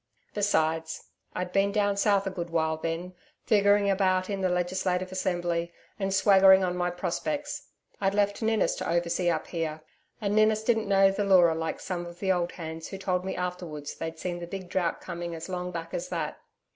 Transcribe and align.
Besides, 0.33 1.03
I'd 1.35 1.51
been 1.51 1.71
down 1.71 1.95
south 1.95 2.25
a 2.25 2.31
good 2.31 2.49
while, 2.49 2.75
then, 2.75 3.13
figuring 3.45 3.87
about 3.87 4.31
in 4.31 4.41
the 4.41 4.49
Legislative 4.49 5.11
Assembly 5.11 5.71
and 5.99 6.11
swaggering 6.11 6.63
on 6.63 6.75
my 6.75 6.89
prospects. 6.89 7.67
I'd 8.01 8.15
left 8.15 8.41
Ninnis 8.41 8.73
to 8.77 8.89
oversee 8.89 9.29
up 9.29 9.45
here, 9.45 9.81
and 10.19 10.35
Ninnis 10.35 10.63
didn't 10.63 10.89
know 10.89 11.11
the 11.11 11.23
Leura 11.23 11.53
like 11.53 11.79
some 11.79 12.07
of 12.07 12.17
the 12.17 12.31
old 12.31 12.53
hands, 12.53 12.87
who 12.87 12.97
told 12.97 13.23
me 13.23 13.35
afterwards 13.35 13.93
they'd 13.93 14.17
seen 14.17 14.39
the 14.39 14.47
big 14.47 14.69
drought 14.69 15.01
coming 15.01 15.35
as 15.35 15.49
long 15.49 15.69
back 15.69 15.93
as 15.93 16.09
that. 16.09 16.39